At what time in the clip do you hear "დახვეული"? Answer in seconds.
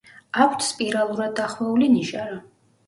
1.43-1.95